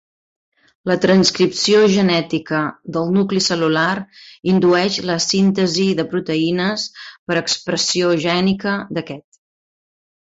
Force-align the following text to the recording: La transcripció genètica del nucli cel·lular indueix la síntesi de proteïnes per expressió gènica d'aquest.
La 0.91 0.93
transcripció 1.01 1.81
genètica 1.95 2.61
del 2.95 3.11
nucli 3.17 3.41
cel·lular 3.47 3.93
indueix 4.53 4.97
la 5.09 5.17
síntesi 5.25 5.85
de 5.99 6.07
proteïnes 6.15 6.87
per 7.29 7.37
expressió 7.43 8.09
gènica 8.25 8.73
d'aquest. 8.99 9.41